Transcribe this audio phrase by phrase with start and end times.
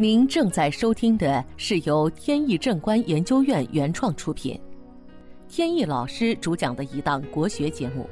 [0.00, 4.58] 您正在收听的是由天意正观研究院原创出品，
[5.46, 8.08] 天意老师主讲的一档国学节目。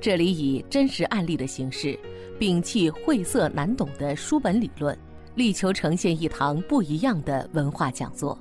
[0.00, 1.94] 这里以真实案例的形式，
[2.38, 4.98] 摒弃晦涩难懂的书本理论，
[5.34, 8.38] 力求呈现一堂不一样的文化讲座。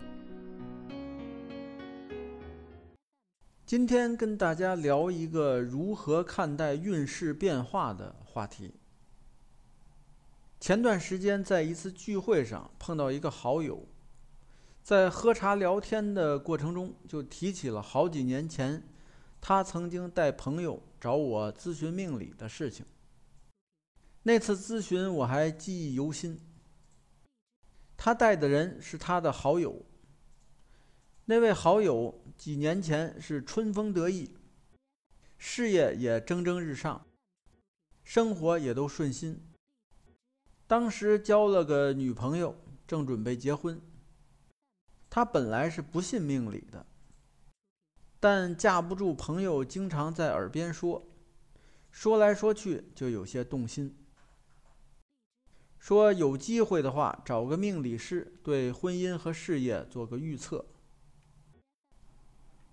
[3.66, 8.79] 今天跟大家聊一个如何看待运势变化的话题。
[10.60, 13.88] 前段时间在一次聚会上碰到一个好友，
[14.84, 18.84] 在喝茶聊天的过程中，就提起了好几年前
[19.40, 22.86] 他曾经带朋友找我咨询命理的事情。
[24.24, 26.38] 那次咨询我还记忆犹新。
[27.96, 29.86] 他带的人是他的好友，
[31.26, 34.36] 那位好友几年前是春风得意，
[35.38, 37.08] 事业也蒸蒸日上，
[38.04, 39.42] 生活也都顺心。
[40.70, 42.56] 当时交了个女朋友，
[42.86, 43.82] 正准备结婚。
[45.10, 46.86] 他本来是不信命理的，
[48.20, 51.08] 但架不住朋友经常在耳边说，
[51.90, 53.98] 说来说去就有些动心。
[55.80, 60.64] 说有机会的话，找个命理师对婚姻和事业做个预测。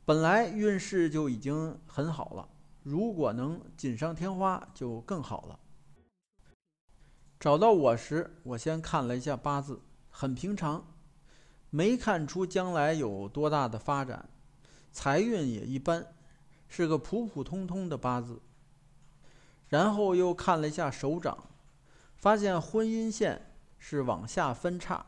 [0.05, 2.47] 本来运势就已经很好了，
[2.83, 5.59] 如果能锦上添花，就更好了。
[7.39, 10.87] 找到我时，我先看了一下八字，很平常，
[11.69, 14.29] 没看出将来有多大的发展，
[14.91, 16.15] 财运也一般，
[16.67, 18.41] 是个普普通通的八字。
[19.69, 21.51] 然后又看了一下手掌，
[22.17, 25.05] 发现婚姻线是往下分叉，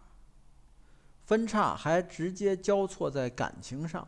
[1.25, 4.07] 分叉还直接交错在感情上，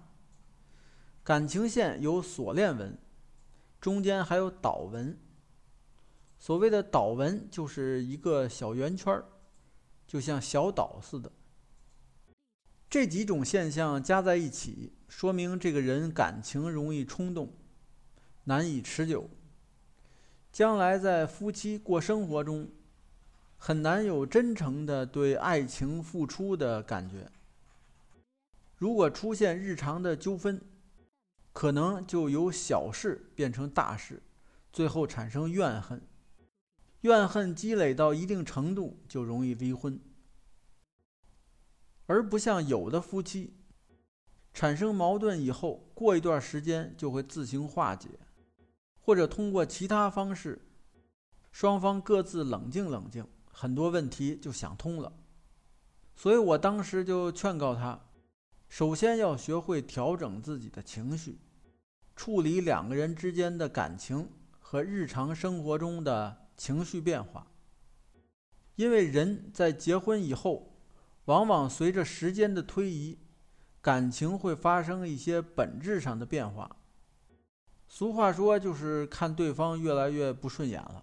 [1.22, 2.98] 感情线有锁链纹，
[3.80, 5.18] 中间还有倒纹。
[6.40, 9.26] 所谓的岛纹就是一个小圆圈儿，
[10.06, 11.30] 就像小岛似的。
[12.88, 17.52] 这几种现象加在一起，说明这个人感情容易冲动，
[18.44, 19.28] 难以持久。
[20.50, 22.70] 将来在夫妻过生活中，
[23.58, 27.30] 很难有真诚的对爱情付出的感觉。
[28.76, 30.58] 如果出现日常的纠纷，
[31.52, 34.22] 可能就由小事变成大事，
[34.72, 36.00] 最后产生怨恨。
[37.02, 39.98] 怨恨积累到一定程度，就容易离婚，
[42.04, 43.56] 而不像有的夫妻，
[44.52, 48.10] 产生矛盾以后，过一段时间就会自行化解，
[48.98, 50.60] 或者通过其他方式，
[51.50, 55.10] 双方各自冷静冷静，很多问题就想通了。
[56.14, 57.98] 所以我当时就劝告他，
[58.68, 61.38] 首先要学会调整自己的情绪，
[62.14, 64.28] 处理两个人之间的感情
[64.58, 66.49] 和日常生活中的。
[66.60, 67.46] 情绪变化，
[68.76, 70.74] 因为人在结婚以后，
[71.24, 73.16] 往往随着时间的推移，
[73.80, 76.76] 感情会发生一些本质上的变化。
[77.88, 81.02] 俗话说，就是看对方越来越不顺眼了，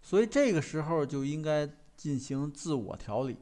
[0.00, 3.36] 所以这个时候就应该进行自我调理。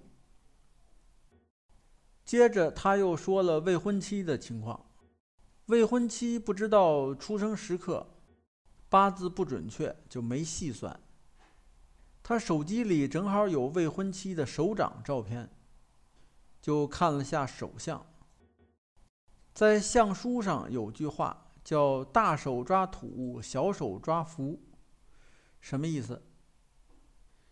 [2.24, 4.86] 接着，他又说了未婚妻的情况，
[5.66, 8.06] 未婚妻不知道出生时刻。
[8.88, 11.00] 八字不准确，就没细算。
[12.22, 15.50] 他手机里正好有未婚妻的手掌照片，
[16.60, 18.06] 就看了下手相。
[19.52, 24.58] 在相书上有句话叫“大手抓土，小手抓福”，
[25.60, 26.22] 什么意思？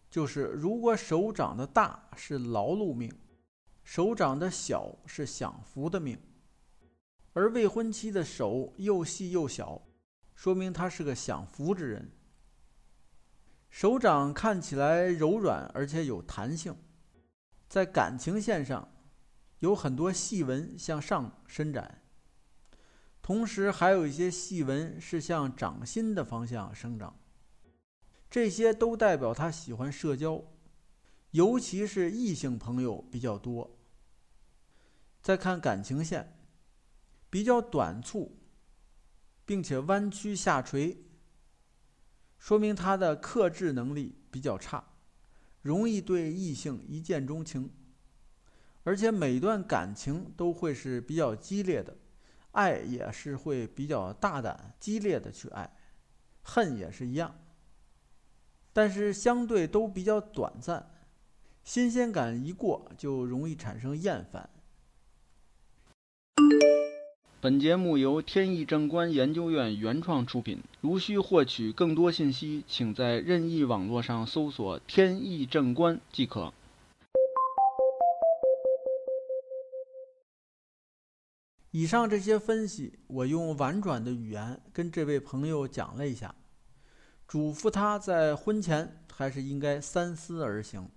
[0.09, 3.12] 就是如果手掌的大是劳碌命，
[3.82, 6.19] 手掌的小是享福的命，
[7.32, 9.82] 而未婚妻的手又细又小。
[10.34, 12.10] 说明他是个享福之人。
[13.70, 16.76] 手掌看起来柔软，而且有弹性，
[17.69, 18.86] 在感情线上
[19.60, 22.03] 有很多细纹向上伸展，
[23.22, 27.16] 同时还有一些细纹是向掌心的方向生长。
[28.28, 30.42] 这些都代表他喜欢社交，
[31.30, 33.78] 尤其是异性朋友比较多。
[35.22, 36.36] 再看感情线，
[37.30, 38.36] 比较短促。
[39.47, 40.97] 并且弯曲下垂，
[42.41, 44.83] 说明他的克制能力比较差，
[45.60, 47.71] 容易对异性一见钟情，
[48.83, 51.95] 而且每段感情都会是比较激烈的，
[52.53, 55.71] 爱也是会比较大胆激烈的去爱，
[56.42, 57.39] 恨也是一样，
[58.72, 60.91] 但是相对都比较短暂，
[61.63, 64.48] 新鲜感一过就容易产生厌烦。
[67.42, 76.53] 本节目由天意正观研究院原创出品，如需获取更多信息，请在任意网络上搜索天意正观即可。
[81.71, 86.34] 以上这些分析，我用婉转的语言跟这位朋友讲了一下，
[87.27, 90.91] 嘱咐他在婚前还是应该三思而行，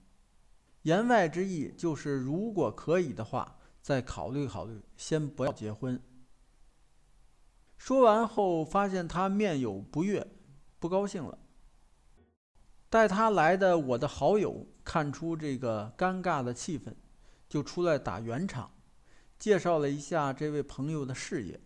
[0.81, 5.97] 言外之意就是如果可以的话，再考虑考虑，先不要结婚。
[7.85, 10.25] 说完后，发现他面有不悦，
[10.79, 11.37] 不高兴了。
[12.89, 16.93] 带他来的我的好友看出这个尴尬的气氛，
[17.49, 18.71] 就出来打圆场，
[19.37, 21.59] 介绍了一下这位朋友的事业。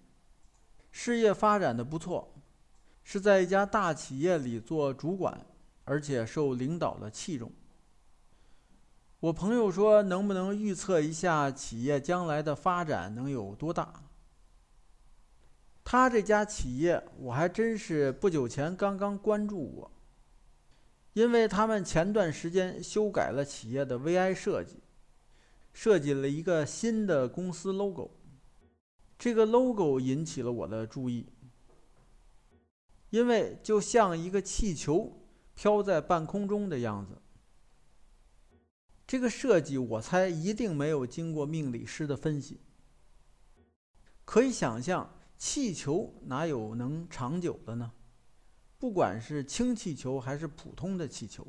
[0.89, 2.33] 事业发展的不错，
[3.03, 5.45] 是在一家大企业里做主管，
[5.83, 7.51] 而且受领导的器重。
[9.19, 13.93] 我朋友说：“能不能预测一下企业将来的发展能有多大？”
[15.89, 19.89] 他这家企业，我还真是不久前刚刚关注过。
[21.13, 24.81] 因为他们前段时间修改了企业的 VI 设计，
[25.71, 28.11] 设计了一个新的公司 logo。
[29.17, 31.25] 这个 logo 引起了我的注意，
[33.09, 35.25] 因为就像一个气球
[35.55, 37.17] 飘在半空中的样子。
[39.07, 42.59] 这个设计我猜一定没有经过命理师的分析。
[44.25, 47.91] 可以想象，气球哪有能长久的呢？
[48.79, 51.45] 不管是氢气球还是普通的气球，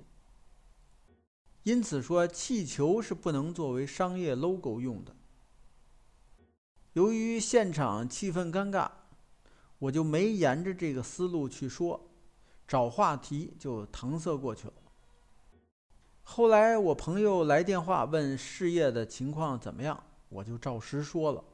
[1.63, 5.15] 因此说气球是不能作为商业 logo 用的。
[6.95, 8.91] 由于现场气氛尴尬，
[9.79, 12.11] 我就没沿着这个思路去说，
[12.67, 14.75] 找话题就搪塞过去了。
[16.23, 21.45] 后来我朋友来电话问事业的情况怎么样，我就照实说了。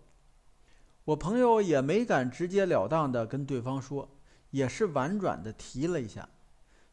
[1.04, 4.10] 我朋友也没敢直截了当的跟对方说。
[4.50, 6.28] 也是婉转的提了一下，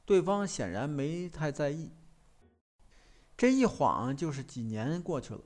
[0.04, 1.92] 对方显然没太在意。
[3.38, 5.44] 这一晃就是几年过去了。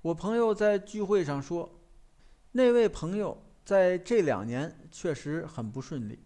[0.00, 1.78] 我朋友在聚会上说，
[2.52, 3.36] 那位朋友
[3.66, 6.18] 在这两年确实很不顺利，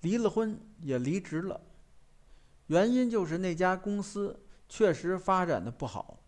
[0.00, 1.60] 离了婚也离职了，
[2.68, 6.18] 原因就是那家公司确实发展的不好，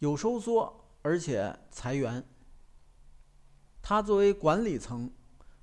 [0.00, 2.26] 有收缩而且裁员。
[3.88, 5.08] 他作为管理层。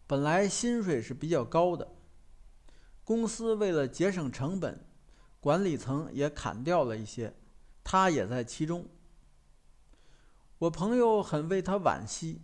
[0.07, 1.93] 本来薪水是比较高的，
[3.03, 4.85] 公司为了节省成本，
[5.41, 7.33] 管理层也砍掉了一些，
[7.83, 8.87] 他也在其中。
[10.57, 12.39] 我朋友很为他惋惜，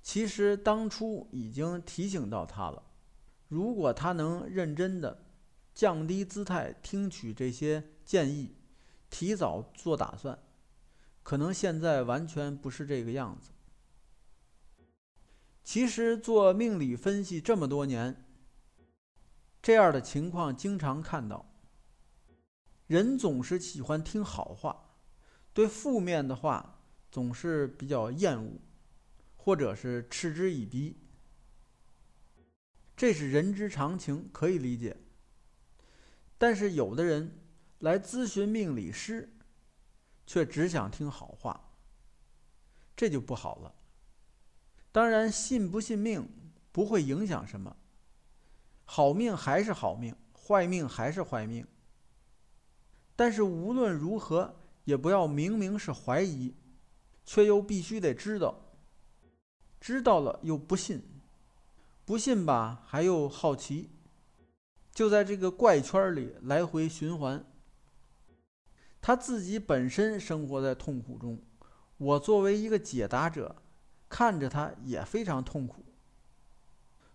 [0.00, 2.80] 其实当初已经提醒到他了，
[3.48, 5.24] 如果他能认真的
[5.74, 8.54] 降低姿态，听取这些建议，
[9.10, 10.38] 提早做打算，
[11.24, 13.50] 可能现在完全不是这个样子。
[15.64, 18.22] 其实做命理分析这么多年，
[19.62, 21.50] 这样的情况经常看到。
[22.86, 24.98] 人总是喜欢听好话，
[25.54, 28.60] 对负面的话总是比较厌恶，
[29.36, 31.00] 或者是嗤之以鼻。
[32.94, 34.94] 这是人之常情，可以理解。
[36.36, 37.40] 但是有的人
[37.78, 39.34] 来咨询命理师，
[40.26, 41.72] 却只想听好话，
[42.94, 43.74] 这就不好了。
[44.94, 46.24] 当然，信不信命
[46.70, 47.76] 不会影响什么，
[48.84, 51.66] 好命还是好命，坏命还是坏命。
[53.16, 54.54] 但是无论如何，
[54.84, 56.54] 也不要明明是怀疑，
[57.24, 58.54] 却又必须得知道，
[59.80, 61.02] 知道了又不信，
[62.04, 63.90] 不信吧还又好奇，
[64.92, 67.44] 就在这个怪圈里来回循环。
[69.02, 71.42] 他自己本身生活在痛苦中，
[71.96, 73.56] 我作为一个解答者。
[74.14, 75.84] 看着他也非常痛苦，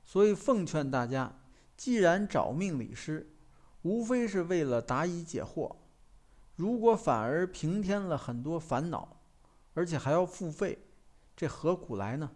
[0.03, 1.33] 所以奉劝大家，
[1.77, 3.33] 既然找命理师，
[3.83, 5.77] 无非是为了答疑解惑，
[6.57, 9.21] 如果反而平添了很多烦恼，
[9.75, 10.77] 而且还要付费，
[11.37, 12.31] 这何苦来呢？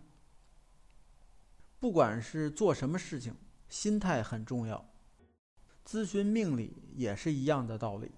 [1.77, 3.35] 不管是做什么事情，
[3.67, 4.89] 心态很重要，
[5.85, 8.13] 咨询命理也是一样的道理。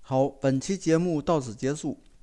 [0.00, 2.02] 好，本期节目到此结束。